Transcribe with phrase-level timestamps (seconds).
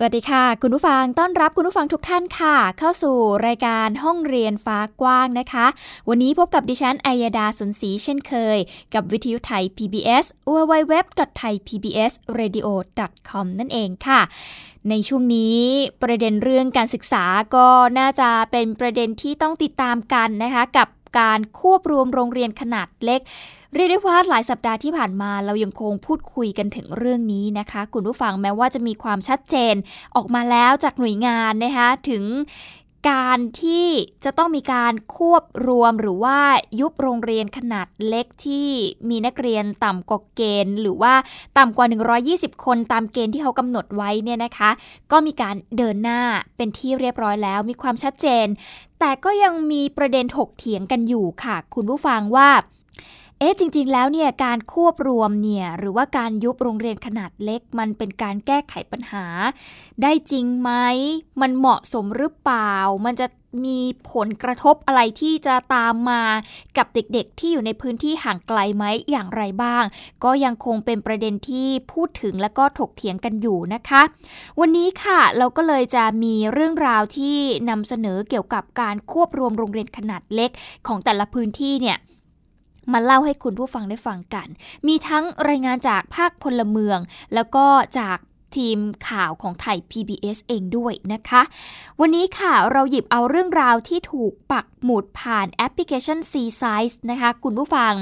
[0.00, 3.16] สวัสดีค่ะ คุณผู้ฟังต้อนรับคุณผู้ฟังทุกท่านค่ะ เข้าสู่
[3.46, 5.66] รายการห้องเรียนฟ้ากว้างนะคะ
[6.08, 8.58] วันนี้พบกับดิฉันอัยดาสนศรีเช่นเคย
[8.94, 14.20] กับวิทยุไทย PBS www.thaipbsradio.com นั่นเองค่ะ
[14.88, 15.56] ในช่วงนี้
[16.02, 17.24] ประเด็นเรื่องการศึกษา
[17.54, 17.68] ก็
[17.98, 20.88] น่าจะเป็นประเด็นที่ต้องติดตามกันนะคะ กับ
[21.20, 23.20] การควบรวมโรงเรียนขนาดเล็ก
[23.74, 29.74] เรียกได้ว่าหลายสัปดาห์ที่ผ่านมาเรายังคงพูดคุยกันถึงเรื่องนี้นะคะ คุณผู้ฟังแม้ว่าจะมีความชัดเจน
[30.16, 32.24] ออกมาแล้วจากหน่วยงานนะคะถึง
[33.10, 33.86] การที่
[34.24, 36.38] จะต้องมีการควบรวมหรือว่า
[36.80, 38.68] ยุบโรงเรียนขนาดเล็กที่
[39.08, 41.14] มีนักเรียนต่ำกว่าเกณฑ์ หรือว่า
[41.58, 41.86] ต่ำกว่า
[42.52, 44.70] 120 คนตามเกณฑ์ที่เขากำหนดไว้เนี่ยนะคะ
[45.12, 46.20] ก็มีการเดินหน้า
[46.56, 48.46] เป็นที่เรียบร้อยแล้ว มีความชัดเจน
[49.00, 52.48] แต่ก็ยังมีประเด็นถกเถียงกันอยู่ค่ะ คุณผู้ฟังว่า
[53.38, 59.26] เอ๊ะจริง ๆ แล้วเนี่ยการควบรวมเนี่ยหรือว่าการยุบโรงเรียนขนาดเล็ก มันเป็นการแก้ไขปัญหา
[60.02, 60.70] ได้จริงไหม
[61.40, 62.74] มันเหมาะสมหรือเปล่า
[63.06, 63.26] มันจะ
[63.64, 63.78] มี
[64.12, 66.22] ผลกระทบอะไรที่จะตามมา
[66.76, 69.84] กับเด็กๆ ที่อยู่ในพื้นที่ห่างไกลไหมอย่างไรบ้าง
[70.24, 74.02] ก็ยังคงเป็นประเด็นที่พูดถึงและก็ถกเถียงกันอยู่นะคะ
[74.60, 77.36] วันนี้ค่ะเราก็เลยจะมีเรื่องราวที่
[77.70, 80.50] นำเสนอเกี่ยวกับการควบรวมโรงเรียนขนาดเล็ก
[80.86, 81.98] ของแต่ละพื้นที่เนี่ย
[82.92, 84.48] มาเล่าให้คุณผู้ฟังได้ฟังกัน
[84.86, 86.98] มีทั้งรายงานจากภาคพลเมือง
[87.34, 87.64] แล้วก็
[87.98, 88.18] จาก
[88.56, 91.42] ทีมข่าวของไทย PBS เองด้วยนะคะ
[92.00, 97.92] วันนี้ค่ะเราหยิบเอาเรื่องราวที่ถูกปักหมุดผ่านแอปพลิเคชัน C Size นะคะ คุณผู้ฟัง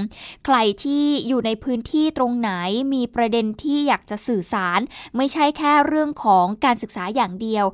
[0.44, 2.50] ใครที่อยู่ในพื้นที่ตรงไหน
[2.94, 4.80] มีประเด็นที่อยากจะสื่อสาร
[5.16, 7.64] ไม่ใช่แค่เรื่องของการศึกษาอย่างเดียว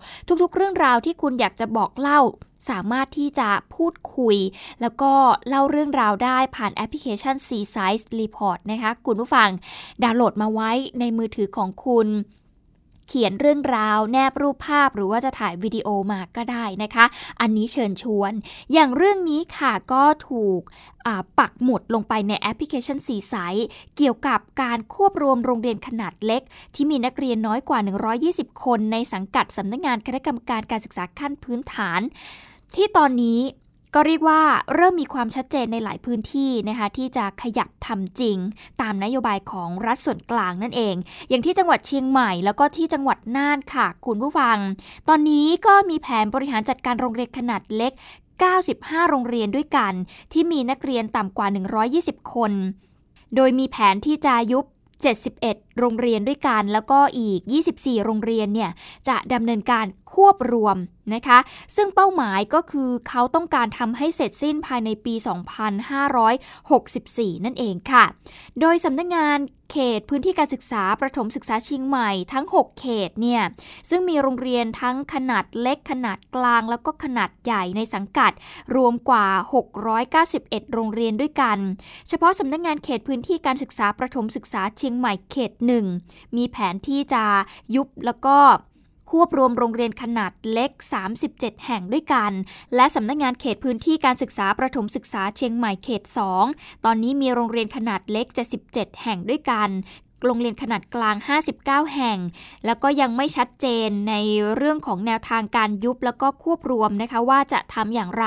[0.42, 2.20] ทุกๆ เรื่องราวที่คุณอยากจะบอกเล่า
[2.70, 4.36] สามารถที่จะพูดคุย
[4.80, 5.12] แล้วก็
[5.48, 9.48] เล่าเรื่องราวได้ผ่านแอปพลิเคชัน C Size Report นะคะ คุณผู้ฟัง
[10.02, 12.08] ดาวน์โหลดมาไว้ในมือถือของคุณ
[13.08, 17.04] เขียนเรื่องราว แนบรูปภาพหรือว่าจะถ่ายวิดีโอมาก็ได้นะคะ
[17.40, 18.32] อันนี้เชิญชวน
[18.72, 20.60] อย่างเรื่องนี้ค่ะก็ถูก
[21.38, 23.34] ปักหมุดลงไปในแอปพลิเคชันสีไซ
[23.96, 26.42] เกี่ยวกับการควบรวมโรงเรียนขนาดเล็ก
[26.74, 27.78] ที่มีนักเรียนน้อยกว่า
[28.22, 32.00] 120 คน ในสังกัดสำนักงงานคณะกรรมการการศึกษาขั้นพื้นฐาน
[32.74, 33.40] ที่ตอนนี้
[33.94, 34.40] ก็เรียกว่า
[34.74, 38.36] เริ่มมีความชัดเจนในหลายพื้นที่นะคะที่จะขยับทำจริง
[38.80, 40.94] ตามนโยบายของรัฐส่วนกลางนั่นเอง
[41.28, 44.58] อย่างที่จังหวัดเชียงใหม่แล้วก็ที่จังหวัดน่านค่ะ คุณผู้ฟัง
[45.08, 47.92] ตอนนี้ก็มีแผนบริหารจัดการโรงเรียนขนาดเล็ก
[48.52, 49.92] 95 โรงเรียนด้วยกัน
[50.32, 51.46] ที่มีนักเรียนต่ำกว่า
[51.90, 52.52] 120 คน
[53.36, 54.64] โดยมีแผนที่จะยุบ
[55.22, 57.40] 71 โรงเรียนด้วยกัน แล้วก็อีก
[57.74, 58.70] 24 โรงเรียนเนี่ย
[59.08, 60.76] จะดำเนินการควบรวม
[61.14, 61.38] นะคะ
[61.76, 65.14] ซึ่งเป้าหมายก็คือเขาต้องการทำให้เสร็จสิ้นภายในปี
[66.50, 68.04] 2564 นั่นเองค่ะ
[68.60, 69.38] โดยสำนักงงาน
[69.72, 73.42] เขตพื้นที่การศึกษาประถมศึกษาเชียงใหม่ทั้ง 6 เขตเนี่ย
[73.90, 78.32] ซึ่งมีโรงเรียนทั้งขนาดเล็กขนาดกลางแล้วก็ขนาดใหญ่ในสังกัด
[78.76, 79.26] รวมกว่า
[80.00, 81.58] 691 โรงเรียนด้วยกัน
[82.08, 85.86] เฉพาะสำนักงงานเขตพื้นที่การศึกษาประถมศึกษาเชียงใหม่เขตหนึ่ง
[86.36, 87.24] มีแผนที่จะ
[87.74, 88.38] ยุบแล้วก็
[89.12, 90.70] ควบรวมโรงเรียนขนาดเล็ก
[91.18, 92.32] 37 แห่งด้วยกัน
[92.76, 96.02] และสำนักงงานเขตพื้นที่การศึกษาประถมศึกษาเชียงใหม่เขต
[96.44, 98.26] 2 ตอนนี้มีโรงเรียนขนาดเล็ก
[98.64, 99.68] 77 แห่งด้วยกัน
[100.24, 101.16] โรงเรียนขนาดกลาง
[101.54, 102.18] 59 แห่ง
[102.66, 104.14] แล้วก็ยังไม่ชัดเจนใน
[104.56, 108.26] เรื่องของแนวทางการยุบแล้วก็ควบรวมนะคะว่าจะทำอย่างไร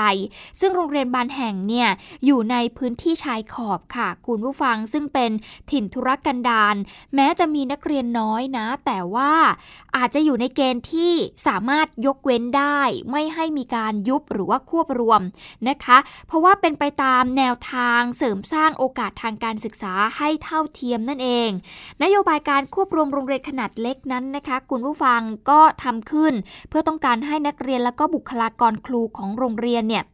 [0.60, 1.88] ซึ่งโรงเรียนบางแห่งเนี่ย
[2.24, 5.30] อยู่ในพื้นที่ชายขอบค่ะ คุณผู้ฟังซึ่งเป็น
[5.70, 6.76] ถิ่นธุรกันดาร
[7.14, 9.32] แม้จะมีนักเรียนน้อยนะ แต่ว่า
[9.96, 11.12] อาจจะอยู่ในเกณฑ์ที่
[11.46, 15.20] สามารถยกเว้นได้ ไม่ให้มีการยุบหรือว่าควบรวม
[15.68, 21.50] นะคะ เพราะว่าเป็นไปตามแนวทางเสริมสร้างโอกาสทางการศึกษาให้เท่าเทียมนั่นเอง
[22.02, 26.34] นโยบายการควบรวมโรงเรียนขนาดเล็กนั้นนะคะคุณผู้ฟังก็ทำขึ้น
[26.68, 30.04] เพื่อต้องการให้นักเรียนและก็บุคลากรครูของโรงเรียนเนี่ย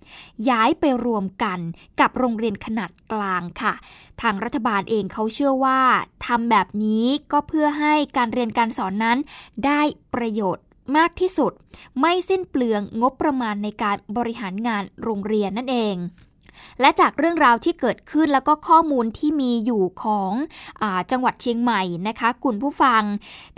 [0.50, 1.58] ย้ายไปรวมกัน
[2.00, 3.74] กับโรงเรียนขนาดกลางค่ะ
[4.22, 5.80] ทางรัฐบาลเองเขาเชื่อว่า
[6.26, 9.18] ทำแบบนี้ก็เพื่อให้การเรียนการสอนนั้น
[9.66, 9.80] ได้
[10.14, 10.64] ประโยชน์
[10.96, 11.52] มากที่สุด
[12.00, 15.96] ไม่สิ้นเปลืองงบประมาณในการบริหารงานโรงเรียนนั่นเอง
[16.80, 20.32] และจากเรื่องราวที่เกิดขึ้นแล้วก็ข้อมูลที่มีอยู่ของ
[20.82, 23.02] อจังหวัดเชียงใหม่นะคะคุณผู้ฟัง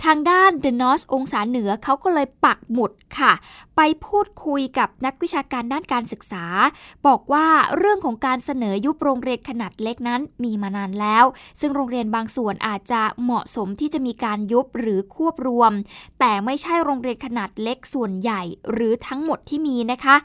[0.03, 3.33] ทางด้าน The North องศาเหนือเขาก็เลยปักหมุดค่ะ
[3.75, 6.45] ไปพูดคุยกับนักวิชาการด้านการศึกษา
[7.07, 7.47] บอกว่า
[7.77, 11.25] เรื่องของการเสนอยุบโรงเรียนขนาดเล็กนั้นมีมานานแล้ว
[11.59, 15.71] ซึ่งโรงเรียนบางส่วนอาจจะเหมาะสมที่จะมีการยุบหรือควบรวม
[16.19, 18.41] แต่ไม่ใช่โรงเรียนขนาดเล็กส่วนใหญ่
[18.71, 20.15] หรือทั้งหมดที่มีนะคะ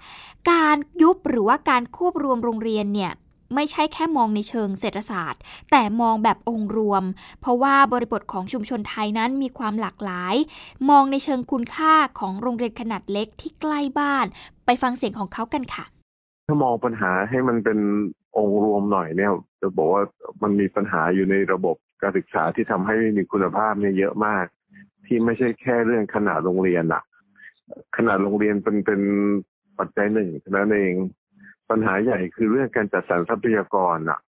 [0.51, 3.13] การยุบหรือว่าการควบรวมโรงเรียนเนี่ย
[3.55, 5.41] ไม่ใช่แค่มองในเชิงเศรษฐศาสตร์
[5.71, 7.05] แต่มองแบบองค์รวม
[7.41, 10.35] เพราะว่าบริบทของชุมชนไทยนั้นมีความหลากหลาย
[10.91, 14.27] มองในเชิงคุณค่าของโรงเรียนขนาดเล็กที่ใกล้บ้าน
[14.67, 15.85] ไปฟังเสียงของเขากันค่ะ
[16.49, 17.79] ถ้ามองปัญหาให้มันเป็น
[18.37, 20.05] องค์รวมหน่อยเนี่ยจะบอกว่า
[20.43, 24.47] มันมีปัญหาอยู่ในระบบการศึกษาที่ทำให้มีคุณภาพเนี่ยเยอะมาก
[25.07, 27.03] ที่ไม่ใช่แค่เรื่องขนาดโรงเรียนอะ
[27.97, 29.01] ขนาดโรงเรียนเป็นเป็น
[29.79, 30.95] ปัจจัยหนึ่งนั้นเอง
[31.71, 34.21] ปัญหาใหญ่คือเรื่องการจัดสรรทรัพยากรอะ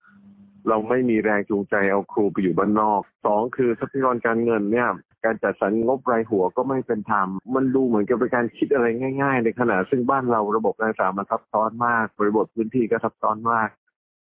[0.69, 4.89] เราไม่มีแรงจูงใจเอาครูไปอยู่บ้านนอกสองคือทรัพยากรการเงินเนี่ย
[5.25, 8.87] การจัดสรรงบรายหัวก็ไม่เป็นธรรม มันดูเหมือนกับเป็นการคิดอะไร
[9.23, 13.69] ง่าย ๆ ในขณะซึ่งบ้านเราระบบการศึกษามันซับซ้อนมากบริบทพื้นที่ก็ซับซ้อนมาก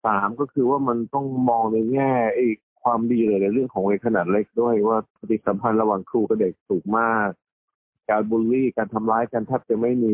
[0.05, 7.29] สามก็คือว่ามันต้องมองในแง่อีกความดีเลยในเรื่องของเวขนาดเล็กด้วยว่าปฏิสัมพันธ์ระหว่างครูกับเด็กสูงมาก
[8.09, 10.13] การบูลลี่การทำร้ายกันแทบจะไม่มี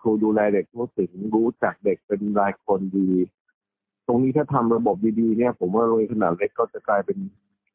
[0.00, 3.08] ครูดูแลเด็กรู้สึกรู้จักเด็กเป็นรายคนดี
[4.06, 7.18] ตรงนี้ถ้าทำระบบดีๆเนี่ย ผมว่าโรงเรียนขนาดเล็กก็จะกลายเป็น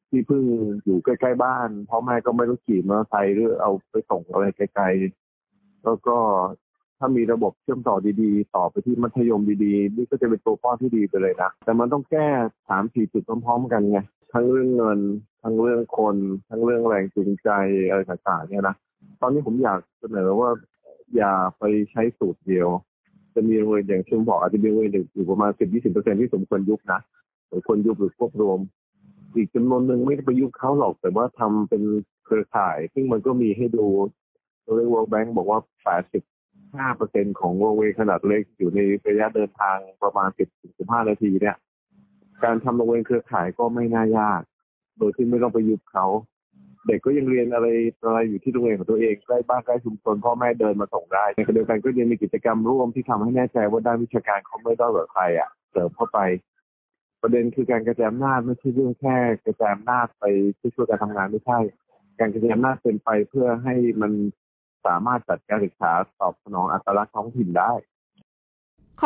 [0.09, 0.43] ที่พึ่ง
[0.85, 6.17] อยู่ใกล้ๆบ้านพ่อแม่ก็ไม่ต้องขี่มอเตอร์ไซค์หรือเอาไปส่งอะไรไกลๆแล้วก็
[6.99, 12.27] ถ้ามีระบบเชื่อมต่อดีๆ ต่อไปที่มัธยมดีๆ นี่ก็จะเป็นตัวป้อนที่ดีไปเลยนะแต่มันต้องแก้
[12.69, 13.99] สามสี่จุดพร้อมๆกันไง
[14.33, 14.99] ทั้งเรื่องเงิน
[15.43, 16.15] ทั้งเรื่องคน
[16.49, 17.49] ทั้งเรื่องแรงจูงใจ
[17.89, 18.75] อะไรต่างๆเนี่ยนะ
[19.21, 20.49] ตอนนี้ผมอยากเสนอว่า
[21.15, 22.69] อย่าไปใช้สูตรเดียว
[23.35, 26.99] จะมีโรงเรียนอย่างเช่นบอกอาจจะมีโรงเรียนอยู่ประมาณสิบยี่สิบเปอร์เซ็นที่สมควรยุบนะ
[27.51, 28.59] สมควรยุบหรือควบรวม
[29.35, 31.83] อีกจำนวนหนึ่งไม่ได้ไปยุบเขาหรอกแต่ว่าทำเป็น
[32.25, 33.85] เครือข่าย ซึ่งมันก็มีให้ดู
[34.65, 36.23] โดย World Bank บอกว่าแปดสิบ
[36.75, 41.55] ห้าเปอร์เซ็นของโรงเรียนขนาดเล็กอยู่ในระยะเดินทางประมาณสิบสิบห้านาทีเนี่ย
[42.43, 44.41] การทำโรงเรียนเครือข่ายก็ไม่น่ายาก
[44.97, 46.05] โดยที่ไม่ต้องไปยุบเขา
[46.87, 47.67] เด็กก็ยังเรียนอะไร
[48.05, 56.19] อะไรอยู่ที่โรงเรียนของตัวเองใกล้บ้านใกล้ชุมชนพ่อแม่เดินมาส่งได้ในขณะเดียวกันก็ยังมีกิจกรรมร่วมที่ทำให้แน่ใจว่าด้านวิชาการเขาไม่ต้องกับใครอะเสริมเข้าไป
[57.21, 59.15] ประเด็นคือการกระจายอำนาจไม่ใช่เรื่องแค่
[59.45, 60.25] กระจายอำนาจไป
[60.75, 61.59] ช่วยการทำงานไม่ใช่
[62.19, 64.11] การกระจายอำนาจเป็นไปเพื่อให้มัน
[64.85, 67.73] สามารถจัดการศึกษาตอบสนองอัตลักษณ์ท้องถิ่นได้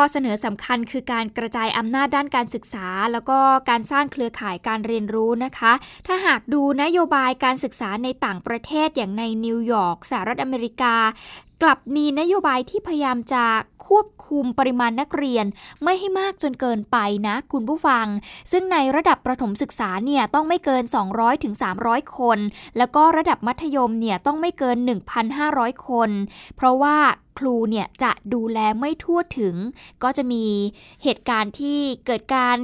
[0.00, 3.38] ข้อเสนอสำคัญคือการกระจายอำนาจด้านการศึกษา แล้วก็
[3.70, 5.72] การสร้างเครือข่ายการเรียนรู้นะคะ
[6.06, 10.94] ถ้าหากดูนโยบายการศึกษาในต่างประเทศอย่างในนิวยอร์กสหรัฐอเมริกา
[11.62, 13.44] กลับมีนโยบายที่พยายามจะ
[13.86, 15.46] ควบคุมปริมาณนักเรียน
[15.82, 16.96] ไม่ให้มากจนเกินไป
[17.26, 18.06] นะคุณผู้ฟัง
[18.52, 20.82] ซึ่งในระดับประถมศึกษาเนี่ยต้องไม่เกิน
[21.12, 22.38] 200ถึง300 คน
[22.78, 24.76] แล้วก็ระดับมัธยมเนี่ยต้องไม่เกิน
[25.32, 26.10] 1,500 คน
[26.56, 26.96] เพราะว่า
[27.38, 29.54] ครูเนี่ยจะดูแลไม่ทั่วถึง
[30.02, 30.44] ก็จะมี
[31.02, 32.58] เหตุการณ์ที่เกิดการ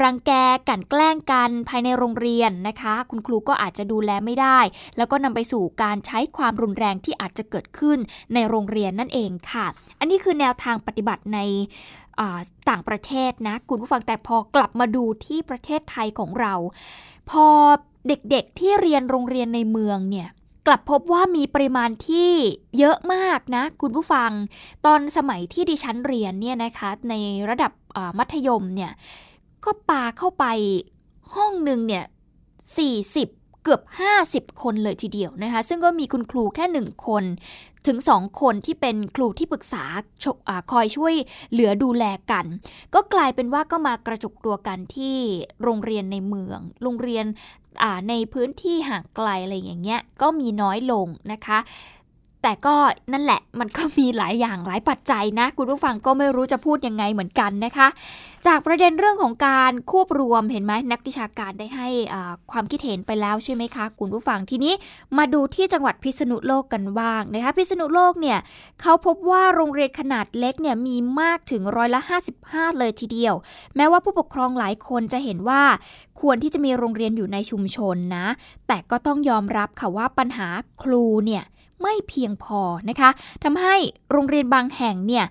[0.00, 0.32] รังแก
[0.68, 4.58] กันแกล้งกันภายในโรงเรียนนะคะ คุณครูก็อาจจะดูแลไม่ได้
[4.96, 7.98] แล้วก็นำไปสู่การใช้ความรุนแรงที่อาจจะเกิดขึ้น
[8.34, 9.66] ในโรงเรียนนั่นเองค่ะ
[9.98, 11.38] อันนี้คือแนวทางปฏิบัติใน
[12.68, 16.54] ต่างประเทศนะ คุณผู้ฟังแต่พอกลับมาดูที่ประเทศไทยของเรา
[17.30, 17.46] พอ
[18.08, 20.28] เด็กๆที่เรียนโรงเรียนในเมืองเนี่ย
[20.66, 22.30] กลับพบว่ามีปริมาณที่
[22.78, 24.30] เยอะมากนะ คุณผู้ฟัง
[24.86, 27.14] ตอนสมัยที่ดิฉันเรียนเนี่ยนะคะใน
[27.48, 27.72] ระดับ
[28.18, 28.92] มัธยมเนี่ย
[29.64, 30.44] ก็ปาเข้าไป
[31.34, 32.04] ห้องหนึ่งเนี่ย
[32.84, 33.82] 40 เกือบ
[34.22, 37.24] 50 คนเลยทีเดียวนะคะ ซึ่งก็มีคุณครูแค่หนึ่งคน
[37.86, 39.84] ถึงสองคนที่เป็นครูที่ปรึกษา
[40.70, 41.14] คอยช่วย
[41.50, 42.44] เหลือดูแลกัน
[42.94, 45.16] ก็กลายเป็นว่าก็มากระจุกตัวกันที่
[45.62, 47.26] โรงเรียนในเมือง โรงเรียน
[48.08, 51.58] ในพื้นที่ห่างไกลอะไรอย่างเงี้ยก็มีน้อยลงนะคะ
[52.42, 52.74] แต่ก็
[53.12, 57.88] นั่นแหละมันก็มีหลายอย่างหลายปัจจัยนะ คุณผู้ฟังก็ไม่รู้จะพูดยังไงเหมือนกันนะคะ
[58.46, 61.88] จากประเด็นเรื่องของการควบรวมเห็นไหมนักวิชาการได้ให้
[62.50, 64.74] ความคิดเห็นไปแล้วใช่ไหมคะคุณผู้ฟังทีนี้
[65.18, 68.38] มาดูที่จังหวัดพิษณุโลกกันบ้างนะคะพิษณุโลกเนี่ย
[68.80, 72.00] เขาพบว่าโรงเรียนขนาดเล็กเนี่ยมีมากถึงร้อยละ
[72.40, 73.34] 55 เลยทีเดียว
[73.76, 75.62] แม้ว่าผู้ปกครองหลายคนจะเห็นว่า
[76.20, 78.26] ควรที่จะมีโรงเรียนอยู่ในชุมชนนะ
[78.68, 80.48] แต่ก็ต้องยอมรับค่ะว่าปัญหา
[80.82, 81.44] ครูเนี่ย
[81.82, 83.10] ไม่เพียงพอนะคะ
[83.44, 83.74] ทำให้
[84.10, 85.24] โรงเรียนบางแห่งเนี่ย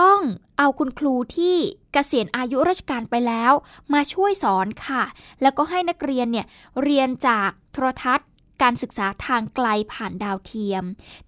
[0.00, 0.20] ต้อง
[0.58, 1.56] เอาคุณครูที่
[1.92, 3.52] เกษียณอายุราชการไปแล้ว
[3.94, 5.02] มาช่วยสอนค่ะ
[5.42, 6.46] แล้วก็ให้นักเรียนเนี่ย
[6.82, 8.28] เรียนจากโทรทัศน์
[8.62, 10.84] การศึกษาทางไกลผ่านดาวเทียม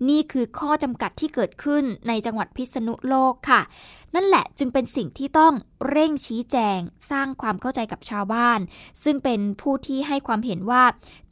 [0.08, 3.60] นี่คือข้อจำกัดที่เกิดขึ้นในจังหวัดพิษณุโลกค่ะ
[4.14, 5.54] นั่นแหละจึงเป็นสิ่งที่ต้อง
[5.88, 6.78] เร่งชี้แจง
[7.10, 8.60] สร้างความเข้าใจกับชาวบ้าน
[9.04, 10.84] ซึ่งเป็นผู้ที่ให้ความเห็นว่า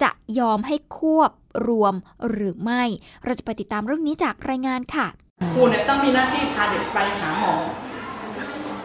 [0.03, 1.31] จะยอมให้ควบ
[1.69, 1.95] รวม
[2.31, 2.83] หรือไม่
[3.25, 5.07] เราจะไปติดตามเรื่องนี้จากรายงานค่ะ
[5.55, 7.55] ครูเนี่ยต้องมีหน้าที่พาเด็กไปหาหมอ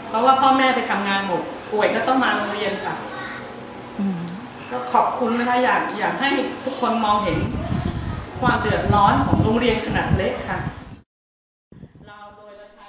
[0.09, 1.41] เพราะว่าพ่อแม่ไปทำงานหมด
[1.71, 2.95] ป่วยก็ต้องมาโรงเรียนค่ะ
[4.71, 6.31] ก็ขอบคุณนะคะอยากอยากให้
[6.65, 7.39] ทุกคนมองเห็น
[8.41, 10.59] ความเดือดร้อนของโรงเรียนขนาดเล็กค่ะ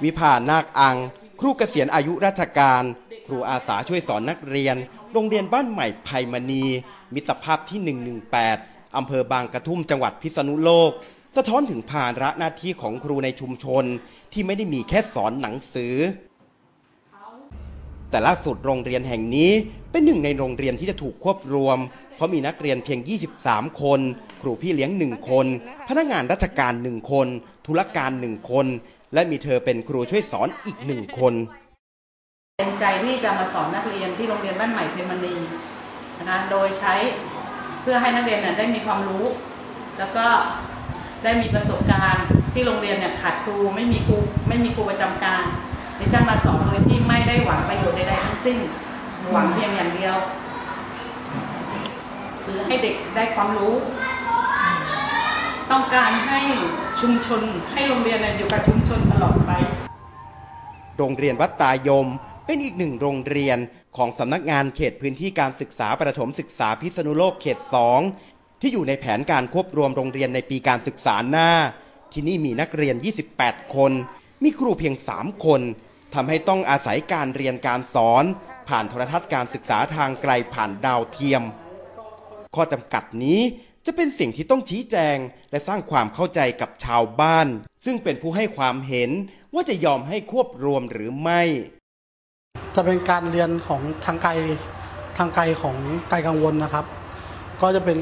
[0.04, 0.97] วิภานาคอัง
[1.40, 2.83] ครูเกษียณอายุราชการ
[3.26, 4.76] ครูอาสาช่วยสอนนักเรียน
[5.12, 6.64] โรงเรียนบ้านใหม่ไพมณี
[7.14, 7.80] มิตรภาพที่
[8.38, 10.90] 118 อำเภอบางกระทุ่มจังหวัดพิษณุโลก
[11.37, 13.85] สะท้อนถึงภาระหน้าที่ของครูในชุมชน
[14.33, 15.95] ที่ไม่ได้มีแค่สอนหนังสือ
[18.16, 19.50] แต่ล่าสุดโรงเรียนแห่งนี้
[19.90, 21.78] เป็นหนึ่งในโรงเรียนที่จะถูกควบรวม
[22.16, 23.00] เพราะมีนักเรียนเพียง
[23.38, 24.00] 23 คน
[24.42, 25.46] ครูพี่เลี้ยงหนึ่งคน
[25.88, 27.26] พนักงานราชการหนึ่งคน
[27.66, 28.66] ธุรการหนึ่งคน
[29.14, 31.35] และมีเธอเป็นครูช่วยสอนอีกหนึ่งคน
[32.58, 35.35] เป็นใจที่จะมาสอนนักเรียนที่โรงเรียนบ้านใหม่เพมณี
[36.18, 36.94] นะคะโดยใช้
[37.82, 39.25] เพื่อให้นักเรียนเนี่ยได้มีความรู้
[39.99, 40.26] แล้วก็
[41.25, 44.16] ได้มีประสบการณ์ที่โรงเรียนเนี่ยขาดครูไม่มีครู
[44.49, 45.44] ไม่มีครูประจำการ
[45.98, 48.58] ดิฉันมาสอนโดยที่ไม่ได้หวังประโยชน์ใดๆทั้งสิ้น
[49.32, 50.16] หวังเพียงอย่างเดียว
[52.44, 53.74] คือให้เด็กได้ความรู้
[55.70, 56.40] ต้องการให้
[57.00, 59.50] ชุมชนให้โรงเรียนอยู่กับชุมชนตลอดไป
[60.98, 62.06] โรงเรียนวัดตายม
[62.46, 63.58] เป็นอีกหนึ่งโรงเรียน
[63.96, 67.58] ของสำนักงานเขตพื้นที่การศึกษาประถมศึกษาพิษณุโลกเขต
[68.10, 71.50] 2 ที่อยู่ในแผนการควบรวมโรงเรียนในปีการศึกษาหน้า
[72.12, 72.96] ที่นี่มีนักเรียน
[73.34, 73.92] 28 คน
[74.42, 75.60] มีครูเพียง 3 คน
[76.14, 78.25] ทำให้ต้องอาศัยการเรียนการสอน
[78.68, 81.42] ผ่านโทรทัศน์การศึกษาทางไกลผ่านดาวเทียม
[82.54, 83.40] ข้อจำกัดนี้
[83.86, 85.16] จะเป็นสิ่งที่ต้องชี้แจง
[85.50, 87.46] และสร้างความเข้าใจกับชาวบ้าน
[87.84, 89.10] ซึ่งเป็นผู้ให้ความเห็น
[89.54, 91.42] ว่าจะยอมให้ควบรวมหรือไม่
[92.75, 94.32] จะเป็นการเรียนของทางไกล
[95.18, 95.76] ทางไกลของ
[96.10, 96.86] ไกลกังวลนะครับ
[97.62, 97.98] ก็จะเป็น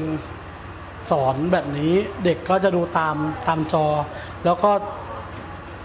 [1.11, 1.93] สอนแบบนี้
[2.23, 3.15] เด็กก็จะดูตาม
[3.47, 3.85] ตามจอ
[4.45, 4.71] แล้วก็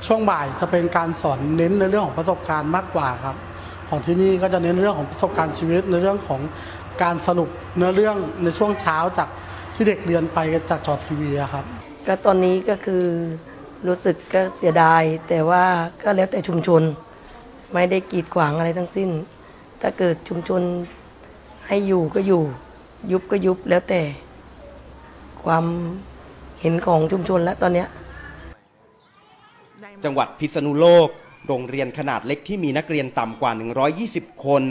[0.06, 3.36] ช่วงบ่ายจะเป็นการสอนเน้นในเรื่องของประสบการณ์มากกว่าครับ
[3.88, 6.40] ของที่นี่ก็จะเน้นเรื่องของประสบการณ์ชีวิตในเรื่องของ
[7.02, 9.28] การสรุปเนื้อเรื่องในช่วงเช้าจาก
[9.74, 10.38] ที่เด็กเรียนไป
[10.70, 11.64] จากจอทีวีครับ
[12.06, 13.04] ก็ตอนนี้ก็คือ
[13.86, 15.64] รู้สึกก็เสียดาย แต่ว่า
[16.02, 16.82] ก็แล้วแต่ชุมชน
[17.72, 19.10] ไม่ได้กีดขวางอะไรทั้งสิ้น
[19.80, 20.62] ถ้าเกิดชุมชน
[21.66, 22.42] ให้อยู่ก็อยู่
[23.12, 24.02] ยุบก็ยุบแล้วแต่
[25.44, 25.64] ความ
[26.60, 27.88] เห็นของชุมชนแล้วตอนเนี้ย
[30.04, 31.08] จังหวัดพิษณุโลก
[31.46, 33.52] โรงเรียนขนาดเล็กที่มีนักเรียนต่ำกว่า
[33.98, 34.62] 120 คน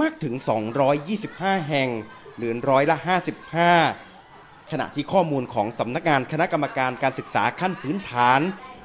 [0.00, 0.34] มากถึง
[1.00, 1.88] 225 แห่ง
[2.36, 2.96] หรือร้อยละ
[3.64, 8.40] 55 ขณะที่ข้อมูลของสำนักงานคณะกรรมการการศึกษาขั้นพื้นฐาน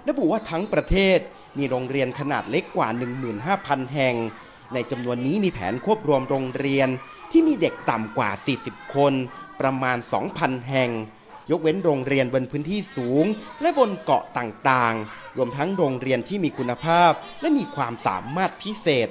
[0.07, 1.19] ระบุว่าทั้งประเทศ
[1.57, 2.89] มีโรงเรียนขนาดเล็กกว่า
[3.39, 4.15] 15,000 แห่ง
[4.73, 6.89] ในจำนวนนี้มีแผนควบรวมโรงเรียน
[7.31, 8.29] ที่มีเด็กต่ำกว่า
[8.63, 9.13] 40 คน
[9.61, 9.97] ประมาณ
[10.33, 10.91] 2,000 แห่ง
[11.51, 13.25] ยกเว้นโรงเรียนบนพื้นที่สูง
[13.61, 19.09] และบนเกาะต่างๆ รวมทั้งโรงเรียนที่มีคุณภาพ และมีความสามารถพิเศษ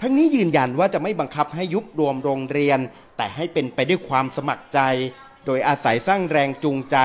[0.00, 2.78] ทั้งนี้ยืนยันว่าจะไม่บังคับให้ยุบรวมโรงเรียน
[3.16, 4.80] แต่ให้เป็นไปด้วยความสมัครใจ
[5.46, 6.96] โดยอาศัยสร้างแรงจูงใจ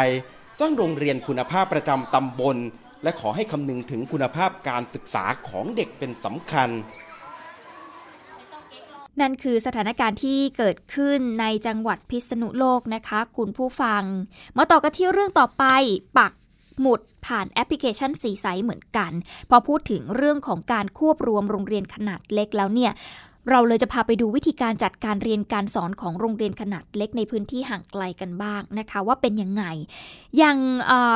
[0.60, 2.58] สร้างโรงเรียนคุณภาพประจำตำบล
[3.04, 6.70] และขอให้คำนึงถึงคุณภาพการศึกษาของเด็กเป็นสำคัญ
[9.22, 14.04] นั่นคือสถานการณ์ที่เกิดขึ้นในจังหวัดพิษณุโลกนะคะ คุณผู้ฟัง
[14.58, 15.64] มาต่อกันที่เรื่องต่อไป
[16.18, 16.32] ปัก
[16.82, 19.12] หมุดผ่านแอปพลิเคชันสีใสเหมือนกัน
[19.50, 22.92] พอพูดถึงเรื่องของการควบรวมโรงเรียนขนาดเล็กแล้วเนี่ย
[23.50, 29.64] เราเลยจะพาไปดูวิธีการจัดการเรียนการสอนของโรงเรียนขนาดเล็กในพื้นที่ห่างไกลกันบ้างนะคะ ว่าเป็นยังไง
[30.38, 30.58] อย่าง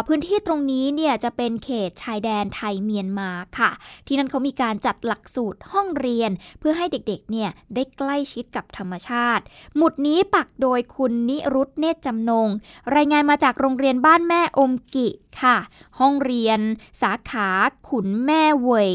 [0.07, 3.71] พื้นที่ตรงนี้เนี่ยจะเป็นเขตชายแดนไทยเมียนมาค่ะ
[4.07, 9.43] ที่นั่นเขามีการจัดหลักสูตรห้องเรียน เพื่อให้เด็กๆเนี่ยได้ใกล้ชิดกับธรรมชาติ
[9.75, 12.47] หมุดนี้ปักโดยคุณนิรุตเนตรจำนง
[12.95, 15.07] รายงานมาจากโรงเรียนบ้านแม่อมกิ
[15.41, 15.57] ค่ะ
[15.99, 16.59] ห้องเรียน
[17.01, 17.49] สาขา
[17.89, 18.91] ขุนแม่เวย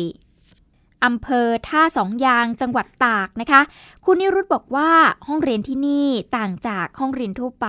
[1.04, 3.60] อำเภอท่าสองยางจังหวัดตากนะคะ
[4.04, 4.90] คุณนิรุตบอกว่า
[5.26, 7.68] ห้องเรียนที่นี่ต่างจากห้องเรียนทั่วไป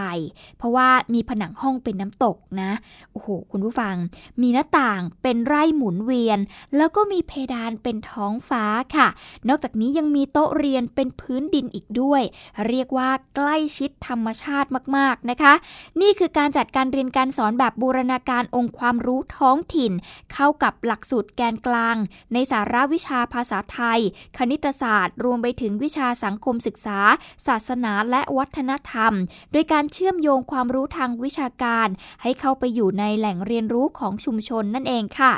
[0.57, 2.71] เพราะว่ามีผนังห้องเป็นน้ำตกนะ
[3.11, 3.95] โอ้โหคุณผู้ฟัง
[4.41, 6.39] มีหน้าต่างเป็นไร่หมุนเวียน
[6.77, 8.63] แล้วก็มีเพดานเป็นท้องฟ้า
[8.95, 9.07] ค่ะ
[9.47, 12.21] นอกจากนี้ยังมีโต๊ะเรียนเป็นพื้นดินอีกด้วย
[12.67, 15.53] เรียกว่าใกล้ชิดธรรมชาติมากๆนะคะ
[16.01, 19.91] นี่คือการจัดการเรียนการสอนแบบบูรณาการองค์ความรู้ท้องถิ่น
[20.33, 21.95] เข้ากับหลักสูตรแกนกลาง
[22.33, 23.99] ในสาระวิชาภาษาไทย
[24.37, 26.99] คณิตศาสตร์ รวมไปถึงวิชาสังคมศึกษา
[27.47, 29.13] ศาสนาและวัฒนธรรม
[29.51, 31.87] โดยการเชื่อมโยงความรู้ทางวิชาการ
[32.21, 35.33] ให้เข้าไปอยู่ในแหล่งเรียนรู้ของชุมชนนั่นเองค่ะ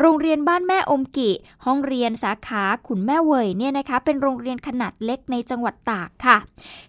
[0.00, 1.30] โรงเรียนบ้านแม่อมกิ
[1.66, 6.36] ห้องเรียนสาขาขุนแม่เวยเนี่ยนะคะ เป็นโรงเรียนขนาดเล็กในจังหวัดตากค่ะ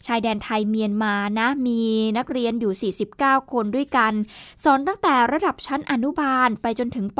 [0.05, 1.81] ชายแดนไทยเมียนมานะ มี
[2.17, 4.13] นักเรียนอยู่ 49 คนด้วยกัน
[4.63, 7.19] สอนตั้งแต่ระดับชั้นอนุบาลไปจนถึงป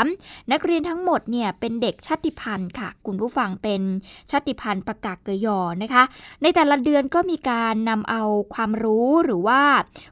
[0.00, 3.82] .3 นักเรียนทั้งหมดเนี่ยเป็นเด็กชาติพันธุ์ค่ะคุณผู้ฟังเป็น
[4.30, 6.02] ชาติพันธุ์ประกาศเกยอนะคะ
[6.42, 8.22] ในแต่ละเดือนก็มีการนำเอา
[8.54, 9.60] ความรู้หรือว่า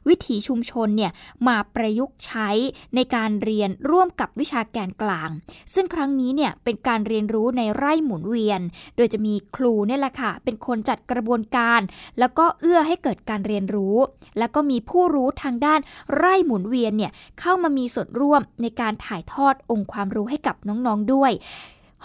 [0.07, 1.11] วิถีชุมชนเนี่ย
[1.47, 2.49] มาประยุกต์ใช้
[2.95, 5.29] ในการเรียนร่วมกับวิชาแกนกลาง
[5.73, 8.61] ซึ่งครั้งนี้เนี่ยเป็นการเรียนรู้ในไร่หมุนเวียน
[8.95, 11.81] โดยจะมีครูเนี่ยแหละค่ะ เป็นคนจัดกระบวนการ
[12.19, 13.95] แล้วก็เอื้อให้เกิดการเรียนรู้
[14.39, 15.79] แล้วก็มีผู้รู้ทางด้าน
[16.15, 21.31] ไร่หมุนเวียนเนี่ยเข้ามามีส่วนร่วมในการถ่ายทอดองค์ความรู้ให้กับน้องๆด้วย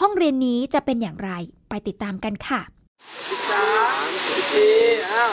[0.01, 1.31] ห้องเรียนนี้จะเป็นอย่างไร
[1.69, 2.61] ไปติดตามกันค่ะ
[3.51, 3.67] สา
[4.05, 4.09] ม
[4.53, 4.77] สี่
[5.11, 5.25] ห้า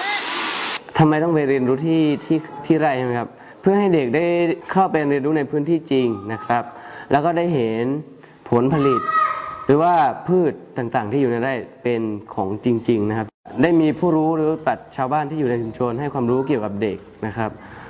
[0.98, 3.30] ทำไมต้องไปเรียนรู้ที่ที่ที่ไรใช่ไหมครับ
[3.62, 4.26] เพื่อให้เด็กได้
[4.72, 6.64] เข้าไปเรียนรู้ในพื้นที่จริงนะครับ
[7.12, 7.84] แล้วก็ได้เห็น
[8.50, 9.02] ผลผลิต
[9.66, 9.94] หรือว่า
[10.28, 12.02] พืชต่างๆ ที่อยู่ในไร่เป็น
[12.34, 13.28] ของจริง ๆ นะครับ
[13.62, 17.50] ได้มีผู้รู้หรือปัดชาวบ้านที่อยู่ในชุมชนให้ความรู้เกี่ยวกับเด็กนะครับ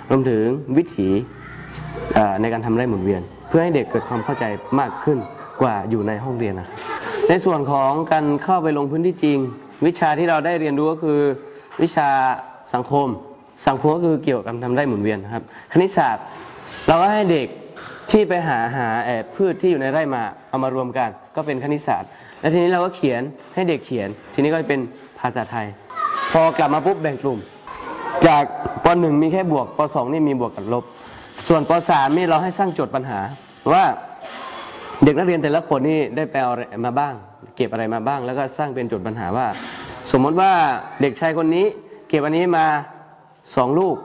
[0.09, 0.43] รวมถึง
[0.77, 1.09] วิถี
[2.41, 4.45] ในการทำไร่หมุนเวียน เพื่อให้เด็กเกิดความเข้าใจ
[4.79, 5.19] มากขึ้น
[5.61, 6.77] กว่าอยู่ในห้องเรียนนะครับ
[7.29, 9.37] ในส่วนของการเข้าไปลงพื้นที่จริง
[9.85, 11.19] วิชาที่เราได้เรียนรู้ก็คือ
[11.81, 12.09] วิชา
[12.73, 13.07] สังคม
[13.67, 16.23] สังคมก็คือเกี่ยวกับการทำไร่หมุนเวียนนะครับ คณิตศาสตร์
[16.87, 17.47] เราก็ให้เด็ก
[18.11, 23.21] ที่ไปหาหาเอ่อพืชที่อยู่ในไร่มาเอามารวมกัน ก็เป็นคณิตศาสตร์ แล้วทีนี้เราก็เขียน
[23.53, 24.81] ให้เด็กเขียน ทีนี้ก็เป็น
[25.19, 25.67] ภาษาไทย
[26.31, 27.39] พอกลับมาปุ๊บแบ่งกลุ่ม
[28.27, 28.43] จาก
[28.83, 30.83] ป .1 มีแค่บวกป .2 นี่มีบวกกับลบ
[31.47, 33.19] ส่วนป .3 นี่เราให้สร้างโจทย์ปัญหา
[33.71, 33.83] ว่า
[35.03, 37.13] เด็กนักเรียนแต่ละคนนี่ได้แปลอะไรมาบ้าง
[37.55, 39.47] เก็บอะไรมาบ้าง แล้วก็สร้างเป็นโจทย์ปัญหาว่า
[40.11, 40.51] สมมติว่า
[41.01, 41.65] เด็กชายคนนี้
[42.07, 42.65] เก็บอันนี้มา
[43.55, 43.95] สองลูก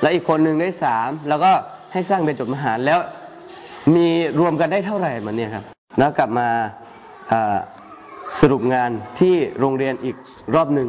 [0.00, 1.52] แล้วอีกคนหนึ่งได้สามแล้วก็
[1.92, 2.98] ให้สร้างเป็นโจทย์ปัญหาแล้ว
[3.94, 4.06] มี
[4.40, 5.64] รวมกันได้เท่าไหร่มันเนี่ยครับ
[5.98, 6.48] แล้วกลับมา
[8.40, 8.90] สรุปงาน
[9.20, 10.16] ที่โรงเรียนอีก
[10.54, 10.88] รอบหนึ่ง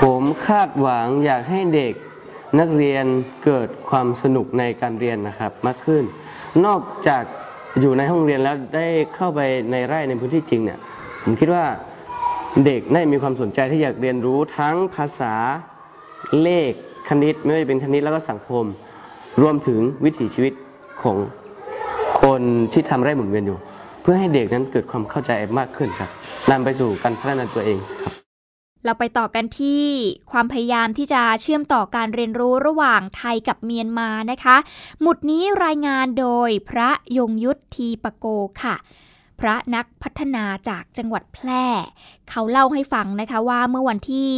[0.00, 1.94] ผมคาดหวังอยากให้เด็ก
[2.60, 3.04] นักเรียน
[3.44, 6.04] เกิดความสนุกในการเรียนนะครับมากขึ้น
[6.66, 7.22] นอกจาก
[7.80, 10.78] อยู่ในห้องเรียนแล้วได้เข้าไปในไร่ในพื้นที่จริงเนี่ย
[11.22, 11.64] ผมคิดว่า
[12.64, 15.34] เด็กได้มีความสนใจที่อยากเรียนรู้ทั้งภาษา
[16.42, 16.72] เลข
[17.08, 18.64] คณิตไม่ว่าจะเป็นคณิตแล้วก็สังคม
[19.42, 20.52] รวมถึงวิถีชีวิต
[21.02, 21.16] ของ
[22.22, 22.42] คน
[22.72, 23.58] ที่ทำไร่หมุนเวียนอยู่
[24.02, 26.10] เพื่อให้เด็กนั้นเกิดความเข้าใจมากขึ้นครับ
[26.50, 28.19] นำไปสู่การพัฒนาตัวเองครับ
[28.84, 29.84] เราไปต่อกันที่
[30.30, 34.56] ความพยายามที่จะเชื่อมต่อการเรียนรู้ระหว่างไทยกับเมียนมานะคะ
[35.00, 38.26] หมุดนี้รายงานโดยพระยงยุทธทีปโก
[38.62, 38.76] ค่ะ
[39.40, 41.66] พระนักพัฒนาจากจังหวัดแพร่
[42.30, 44.30] เขาเล่าให้ฟังนะคะว่าเมื่อวันที่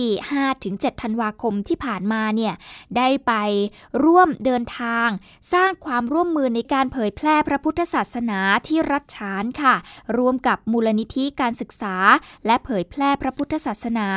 [0.48, 2.54] 5-7 ธันวาคมที่ผ่านมาเนี่ย
[2.96, 3.32] ได้ไป
[4.04, 5.08] ร่วมเดินทาง
[5.52, 9.74] สร้างความร่วมมือในการเผยแพร่พระพุทธศาสนาที่รัฐฉานค่ะ
[10.18, 11.96] ร่วมกับมูลนิธิการศึกษา
[12.46, 14.08] และเผยแพร่พระพุทธศาสนา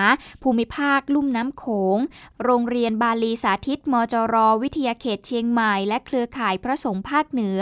[0.43, 1.97] ภูมิภาคลุ่มน้ำโขง
[2.43, 7.59] โรงเรียนบาลีสาธิตมจร วิทยาเขตเชียงใหม่ และเครือข่ายพระสงฆ์ภาคเหนือ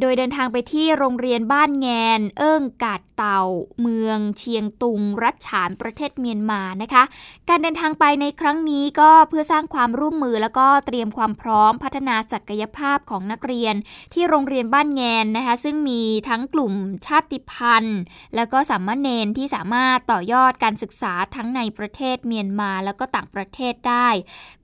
[0.00, 3.42] โดยเดินทางไปที่โรงเรียนบ้านแงน เอิ้งกาดเต่า
[3.80, 7.04] เมืองเชียงตุง รัฐฉานประเทศเมียนมานะคะ
[7.48, 13.74] การเดินทางไปในครั้งนี้ก็เพื่อสร้างความร่วมมือแล้วก็เตรียมความพร้อมพัฒนาศักยภาพของนักเรียน
[14.14, 16.74] ที่โรงเรียนบ้านแงนนะคะ ซึ่งมีทั้งกลุ่ม
[17.06, 18.00] ชาติพันธุ์
[18.36, 24.08] แล้วก็สามเณรที่สามารถต่อยอดการศึกษาทั้งในประเทศเมียนมาแล้วก็ต่างประเทศได้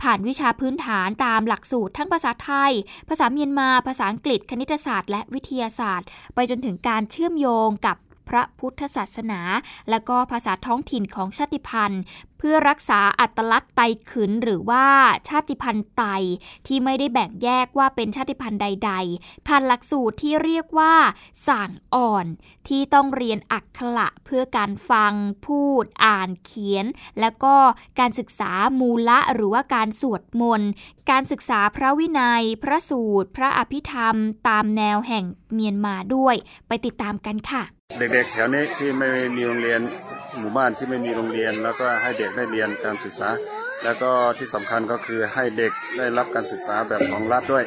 [0.02, 2.72] ผ่านวิชาพื้นฐานตามหลักสูตรทั้งภาษาไทย
[3.08, 7.68] ภาษาเมียนมา ภาษาอังกฤษ คณิตศาสตร์ และวิทยาศาสตร์ ไปจนถึงการเชื่อมโยง
[8.28, 9.40] พระพุทธศาสนา
[9.90, 12.02] และก็ภาษาท้องถิ่นของชาติพันธุ์
[12.48, 13.80] พื่อรักษาอัตลักษณ์ไต
[14.10, 14.86] ขืนหรือว่า
[15.28, 16.02] ชาติพันธุ์ไต
[16.66, 20.94] ที่ไม่ได้แบ่งแยกว่าเป็นชาติพันธุ์ใด ๆ ผ่านหลักสูตรที่เรียกว่า
[21.48, 22.26] สั่งอ่อน
[22.68, 25.12] ที่ต้องเรียนอักขระเพื่อการฟัง
[25.46, 26.86] พูด อ่านเขียน
[27.20, 27.54] แล้วก็
[28.00, 30.70] การศึกษามูละหรือว่าการสวดมนต์
[31.10, 34.16] การศึกษาพระวินัย พระสูตร พระอภิธรรม
[34.48, 36.36] ตามแนวแห่งเมียนมาด้วย
[36.68, 37.62] ไปติดตามกันค่ะ
[37.98, 39.80] เด็กๆ แถวนี้ที่ไม่มีโรงเรียน
[40.38, 43.28] หมู่บ้านที่ไม่มีโรงเรียน แล้วก็ให้เด็กได้เรียนการศึกษา
[43.84, 47.64] แล้วก็ที่สำคัญก็คือให้เด็กได้รับการศึกษาแบบของรัฐด้วย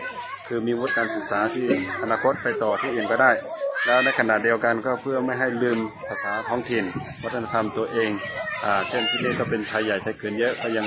[0.48, 1.66] คือมีวุฒิการศึกษาที่
[2.02, 3.32] อนาคตไปต่อที่อื่นก็ได้
[3.86, 5.78] แล้วในขณะเดียวกันก็เพื่อไม่ให้ลืม
[6.10, 6.84] ภาษาท้องถิ่น
[7.24, 8.12] วัฒนธรรมตัวเอง
[8.66, 10.86] อ่าเช่นที่นี่ก็เป็นไทยใหญ่ไทยขืนเยอะก็ยัง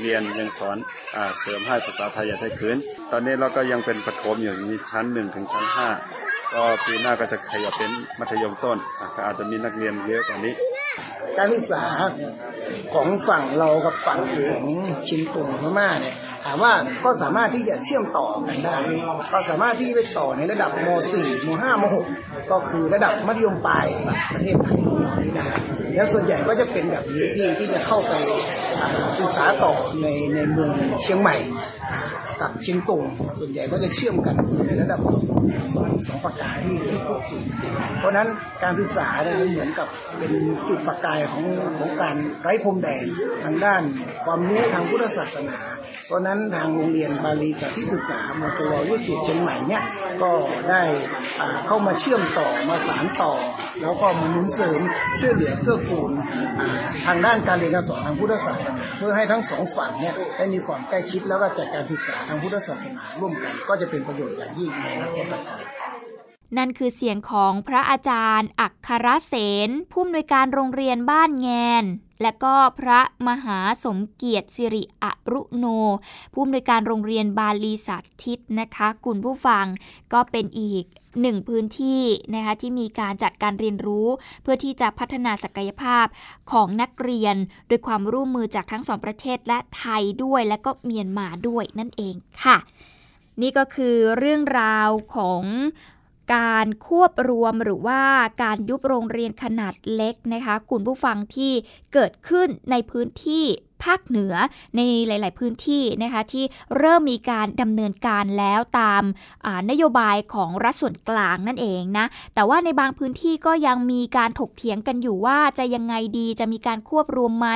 [0.00, 0.76] เรียนยังสอน
[1.16, 2.76] อ่าเสริมให้ภาษาไทยใหญ่ไทยขืน
[3.12, 5.88] ตอนนี้เราก็ยังเป็นประถมอยู่มีชั้นหนึ่งถึงชั้นห้า
[6.54, 8.78] ก็ปีหน้าก็จะขยับเป็นมัธยมต้น
[9.26, 10.54] อาจจะมีนักเรียนเยอะกว่านี้
[11.38, 11.84] การศึกษา
[12.94, 14.64] ของฝั่งเรากับฝั่งของ
[15.08, 16.72] ชินตุงพม่าเนี่ยถามว่า
[17.04, 18.76] ก็สามารถที่จะเชื่อมต่อกันได้
[19.32, 21.84] ก็สามารถที่ไปต่อในระดับม .4 ม .5 ม
[22.16, 23.86] .6 ก็คือระดับมัธยมปลาย
[24.34, 24.80] ประเทศไทย
[25.94, 28.12] แล้วส่วนใหญ่ก็จะเป็นแบบนี้ที่ที่จะเข้าไป
[29.18, 29.72] ศึกษาต่อ
[30.02, 30.70] ในในเมือง
[31.02, 31.36] เชียงใหม่
[32.40, 33.02] กับเชียงตุง
[33.40, 34.34] ส่วนใหญ่ก็จะเชื่อมกัน
[34.66, 35.22] ในระดับสอง
[36.06, 37.42] สองประการที่ที่พูดถึง
[37.98, 38.28] เพราะฉะนั้น
[38.62, 40.32] การศึกษาเนี่ยมันเหมือนกับเป็น
[40.68, 41.44] จุดประกายของ
[41.78, 43.04] ของการไร้พรมแดน
[43.44, 43.82] ทางด้าน
[44.24, 45.58] ความรู้ทางพุทธศาสนา
[46.10, 49.82] เพราะนั้นทางโรงเรียนบาลีสาธิตศึกษามตววิจิตรเชียงใหม่เนี่ย
[50.22, 50.30] ก็
[50.68, 50.82] ได้
[51.66, 53.32] เข้ามาเชื่อมต่อมาสานต่อ
[53.82, 54.80] แล้วก็มาหนุนเสริม
[55.20, 56.12] ช่วยเหลือเกื้อกูล
[57.06, 65.50] ทางด้านการเรียนการสอนทางพุทธศาสนาเพื่อให้ทั้งสองฝั่งเนี่ยได้มีความใกล้ชิดแล้วก็จัดการศึกษาทางพุทธศาสนาร่วมกัน ก็จะเป็นประโยชน์อย่างยิ่งในอนาคตต่อไป
[66.56, 69.34] นั่นคือเสียงของพระอาจารย์ อัครเส
[69.68, 71.48] นผู้อำนวยการโรงเรียนบ้านแง
[71.82, 71.86] น
[72.22, 75.64] และก็พระมหาสมเกียรติสิริอรุโน
[76.32, 79.64] ผู้อำนวยการโรงเรียนบาลีสาธิตนะคะคุณผู้ฟัง
[80.12, 80.84] ก็เป็นอีก
[81.20, 82.02] หนึ่งพื้นที่
[82.34, 84.08] นะคะที่มีการจัดการเรียนรู้
[84.42, 86.06] เพื่อที่จะพัฒนาศักยภาพ
[86.52, 87.36] ของนักเรียน
[87.68, 92.56] โดยความร่วมมือจากทั้งสองประเทศและไทยด้วยและก็เมียนมาด้วยนั่นเองค่ะ
[93.42, 95.42] นี่ก็คือเรื่องราวของ
[96.34, 98.02] การควบรวมหรือว่า
[98.42, 101.52] การยุบโรงเรียนขนาดเล็กนะคะคุณผู้ฟังที่
[101.92, 103.46] เกิดขึ้นในพื้นที่
[103.84, 104.34] ภาคเหนือ
[104.76, 106.44] ในหลาย ๆ พื้นที่นะคะที่
[106.78, 109.02] เริ่มมีการดำเนินการแล้วตาม
[109.70, 117.48] นโยบายของรัฐส่วนกลางนั่นเองนะแต่ว่าในบางพื้นที่ก็ยังมีการถกเถียงกันอยู่ว่าจะยังไงดีจะมีการควบรวมไหม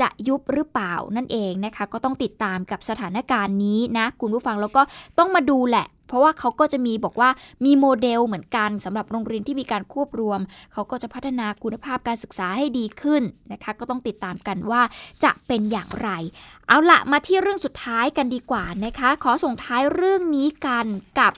[0.00, 4.82] จะยุบหรือเปล่านั่นเองนะคะก็ต้องติดตามกับสถานการณ์นี้นะคุณผู้ฟังแล้วก็
[5.18, 7.30] ต้องมาดูแหละ เพราะว่าเขาก็จะมีบอกว่า
[7.64, 10.40] มีโมเดลเหมือนกันสำหรับโรงเรียนที่มีการควบรวม
[10.72, 14.82] เขาก็จะพัฒนาคุณภาพการศึกษาให้ดีขึ้นนะคะ ก็ต้องติดตามกันว่า
[15.24, 16.10] จะเป็นอย่างไร
[16.68, 20.86] เอาละมาที่เรื่องสุดท้ายกันดีกว่านะคะ ขอส่งท้ายเรื่องนี้กัน
[21.18, 21.32] กับ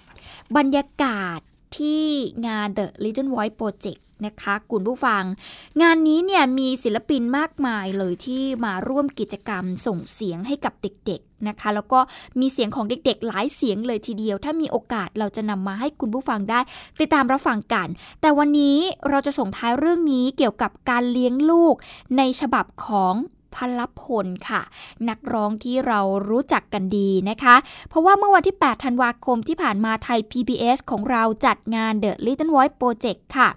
[0.56, 1.38] บรรยากาศ
[1.76, 2.04] ที่
[2.46, 5.22] งาน The Little White Project นะคะคุณผู้ฟัง
[5.82, 12.00] งานนี้เนี่ยมีศิลปินมากมายเลยที่มาร่วมกิจกรรมส่งเสียงให้กับเด็กๆนะคะ แล้วก็
[12.40, 16.60] มีเสียงของเด็กๆ หลายเสียงเลยทีเดียว ถ้ามีโอกาสเราจะนำมาให้คุณผู้ฟังได้
[17.00, 17.88] ติดตามรับฟังกัน
[18.20, 18.78] แต่วันนี้
[19.08, 21.74] เราจะส่งท้ายเรื่องนี้เกี่ยวกับการเลี้ยงลูก
[22.16, 23.14] ในฉบับของ
[23.54, 24.62] พลพลค่ะ
[25.08, 27.56] นักร้องที่เรารู้จักกันดีนะคะ
[27.88, 33.48] เพราะว่าเมื่อวันที่ 8 ธันวาคมที่ผ่านมาไทย PBS ของเราจัดงาน The Little Voice Project ค่ะ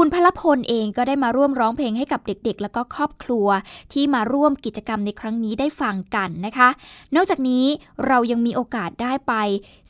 [0.00, 3.46] คุณพลพลเองก็ได้มาร่วมร้องเพลงให้กับเด็กๆ แล้วก็ครอบครัว
[3.92, 6.68] ที่มาร่วมกิจกรรมในครั้งนี้ได้ฟังกันนะคะ
[7.14, 7.64] นอกจากนี้
[8.06, 9.34] เรายังมีโอกาสได้ไป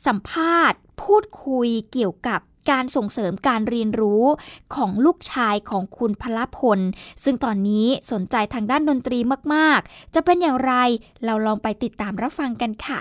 [0.07, 2.39] สัมภาษณ์ พูดคุยเกี่ยวกับ
[2.71, 4.23] การส่งเสริมการเรียนรู้
[4.75, 6.79] ของลูกชายของคุณพลพล
[7.23, 9.19] ซึ่งตอนนี้สนใจทางด้านดนตรี
[9.53, 10.73] มากๆ จะเป็นอย่างไร
[11.25, 12.99] เราลองไปติดตามรับฟังกันค่ะ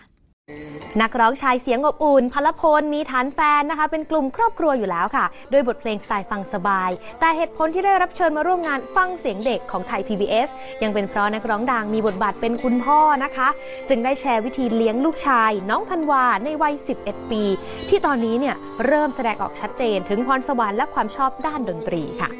[1.00, 10.48] นักร้องชายเสียงอบอุ่นพลพลมีฐานแฟนนะคะ เป็นกลุ่มครอบครัวอยู่แล้วค่ะโดยบทเพลงสไตล์ฟังสบาย แต่เหตุผลที่ได้รับเชิญมาร่วมงานฟังเสียงเด็กของไทย PBS
[10.82, 13.48] ยังเป็นเพราะนักร้องดังมีบทบาทเป็นคุณพ่อนะคะ
[13.88, 17.42] จึงได้แชร์วิธีเลี้ยงลูกชาย น้องธันวาในวัย 11 ปี
[17.88, 18.56] ที่ตอนนี้เนี่ย
[18.86, 22.30] เริ่มแสดงออกชัดเจนถึงพรสวรรค์และความชอบด้านดนตรีค่ะ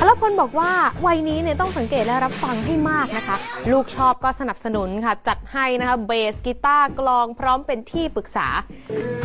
[0.00, 0.70] พลพลบอกว่า
[1.06, 3.36] วัยนี้เนี่ยต้องสังเกตและรับฟังให้มากนะคะ
[3.72, 8.46] ลูกชอบก็สนับสนุนค่ะ จัดให้นะคะเบสกีตาร์กลองพร้อมเป็นที่ปรึกษา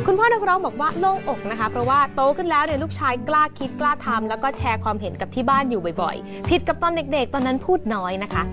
[0.06, 8.44] คุณพ่อนักร้องบอกว่าโล่งอกนะคะ เพราะว่าโตขึ้นแล้วเนี่ยลูกชายกล้าคิดกล้าทำแล้วก็แชร์ความเห็นกับที่บ้านอยู่บ่อยๆ ผิดกับตอนเด็กๆ ตอนนั้นพูดน้อยนะคะ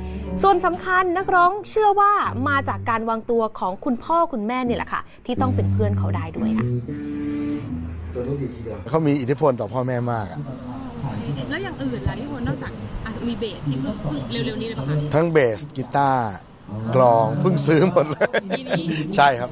[0.43, 2.13] ส่วนสำคัญนักร้องเชื่อว่า
[2.49, 6.67] มาจากการวางตัวของคุณพ่อคุณแม่นี่แหละค่ะ ที่ต้องเป็นเพื่อนเขาได้ด้วยค่ะ
[8.89, 10.41] เขามีอิทธิพลต่อพ่อแม่มากอะ
[11.51, 12.73] แล้วอย่างอื่นล่ะที่คนนอกจาก
[13.07, 16.31] อะมีเบสที่เพิ่งเพิ่งเร็วๆนี้เลยป่ะคะทั้งเบสกีตาร์
[16.97, 18.27] กลองเพิ่งซื้อหมดเลย
[19.17, 19.51] ใช่ครับ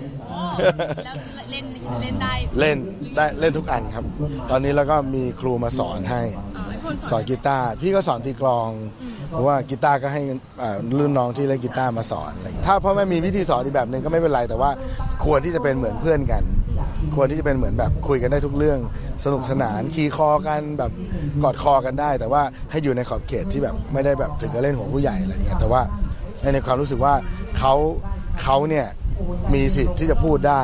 [1.04, 1.14] แล้ว
[1.50, 1.64] เล่น
[2.02, 2.78] เล่นได้เล่น
[3.16, 4.04] ได้เล่นทุกอันครับ
[4.50, 6.22] ตอนนี้แล้วก็มีครูมาสอนให้
[7.10, 8.68] สอนกีตาร์พี่ก็สอนตีกลอง
[9.28, 10.22] เพราะว่ากีตาร์ก็ให้
[10.62, 14.70] อ่ารุ่นน้องที่เล่นกีตาร์มาสอนอะไรอย่างเงี้ยถ้าพ่อแม่มีวิธีสอนอีกแบบหนึ่งก็ไม่เป็นไรแต่ว่า
[15.24, 16.42] ควรที่จะเป็นเหมือนเพื่อนกัน
[17.14, 18.78] ควรที่จะเป็นเหมือนแบบคุยกันได้ทุกเรื่อง
[19.24, 20.90] สนุกสนานขี่คอกันแบบ
[21.42, 25.82] กอดคอกันได้ แต่ว่าให้อยู่ในขอบเขตที่แบบไม่ได้แบบถึงกับเล่นหัวผู้ใหญ่อะไรเงี้ยแต่ว่า
[26.40, 27.14] ในในความรู้สึกว่า
[27.58, 27.74] เขา
[28.42, 28.86] เขาเนี่ย
[29.54, 30.62] มีสิทธิ์ที่จะพูดได้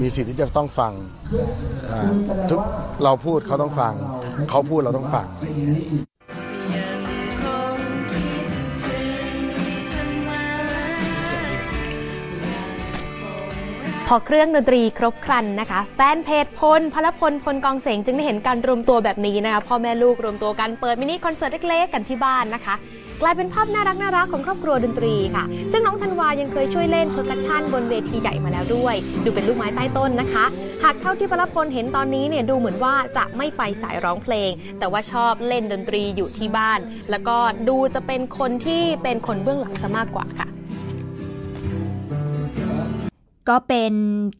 [0.00, 0.92] มีสิทธิ์ที่จะต้องฟัง
[2.50, 2.60] ทุก
[3.04, 3.92] เราพูดเขาต้องฟัง
[4.50, 6.11] เขาพูดเราต้องฟังอะไรอย่างเงี้ย
[14.14, 22.74] อเครื่องดนตรีครบครันนะคะ แฟนเพจพลพลพลพลกองเสงจึงได้เห็นการรวมตัวแบบนี้นะคะพ่อแม่ลูกรวมตัวกันเปิดมินิคอนเสิร์ตเล็กๆกันที่บ้านนะคะ
[23.20, 28.94] กลายเป็นภาพน่ารักน่ารักของครอบครัวดนตรีค่ะ ซึ่งน้องธันวายังเคยช่วยเล่น percussion บนเวทีใหญ่มาแล้วด้วย
[29.24, 30.44] ดูเป็นลูกไม้ใต้ต้นนะคะ
[30.84, 37.36] หากเท่าที่พลพลเห็นตอนนี้เนี่ยดูเหมือนว่าจะไม่ไปสายร้องเพลง แต่ว่าชอบเล่นดนตรีอยู่ที่บ้าน แล้วก็
[37.68, 40.48] ดูจะเป็นคนที่เป็นคนเบื้องหลังซะมากกว่าค่ะ
[43.48, 43.94] ก็เป็น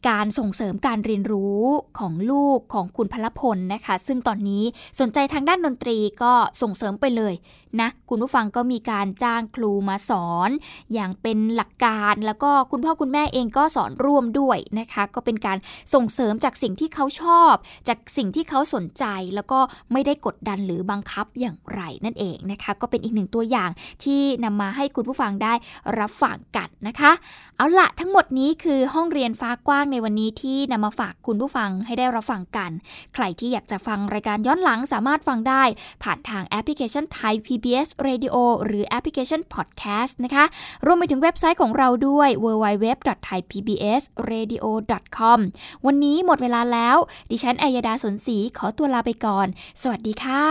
[0.09, 1.61] การส่งเสริมการเรียนรู้
[1.99, 4.63] ของลูกของคุณพลพลนะคะ ซึ่งตอนนี้
[4.99, 7.33] สนใจทางด้านดนตรีก็ส่งเสริมไปเลย
[7.81, 10.49] นะคุณผู้ฟังก็มีการจ้างครูมาสอน
[10.93, 15.57] อย่างเป็นหลักการแล้วก็คุณพ่อคุณแม่เองก็สอนร่วมด้วยนะคะ ก็เป็นการ
[15.93, 17.53] ส่งเสริมจากสิ่งที่เขาชอบ
[17.87, 19.05] จากสิ่งที่เขาสนใจ
[19.35, 19.59] แล้วก็
[19.91, 23.69] ไม่ได้กดดันหรือบังคับอย่างไรนั่นเองนะคะ ก็เป็นอีกหนึ่งตัวอย่าง
[24.03, 25.53] ที่นำมาให้คุณผู้ฟังได้
[25.99, 27.11] รับฟังกันนะคะ
[27.57, 32.71] เอาละทั้งหมดนี้คือห้องเรียนฟ้ากว้างในวันนี้ที่นำมาฝากคุณผู้ฟังให้ได้รับฟังกัน
[33.13, 35.63] ใครที่อยากจะฟังรายการย้อนหลังสามารถฟังได้
[36.03, 40.45] ผ่านทางแอปพลิเคชันไทย PBS Radio หรือแอปพลิเคชัน Podcast นะคะ
[40.85, 45.39] รวมไปถึงเว็บไซต์ของเราด้วย www.thaipbsradio.com
[45.85, 46.97] วันนี้หมดเวลาแล้ว
[47.31, 49.47] ดิฉันอัยดาสนศรีขอตัวลาไปก่อน
[49.81, 50.45] สวัสดีค่ะ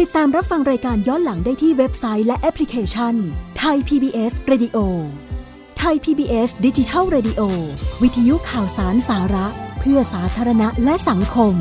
[0.00, 3.14] ติดตามรับฟังรายการย้อนหลังได้ที่เว็บไซต์และแอปพลิเคชัน
[3.58, 4.78] ไทย PBS Radio
[5.78, 7.40] Thai PBS Digital Radio
[8.02, 9.46] วิทยุข่าวสารสาระ
[9.80, 11.54] เพื่อสาธารณะและสังคม